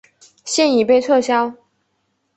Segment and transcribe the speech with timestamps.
[0.43, 1.53] 现已被撤销。